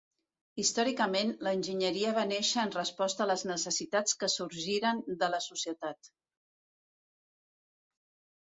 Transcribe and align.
Històricament, 0.61 1.33
l'enginyeria 1.47 2.13
va 2.15 2.23
néixer 2.31 2.63
en 2.63 2.73
resposta 2.77 3.23
a 3.25 3.27
les 3.33 3.45
necessitats 3.51 4.17
que 4.23 4.31
sorgiren 4.37 5.05
de 5.25 5.31
la 5.35 5.41
societat. 5.49 6.11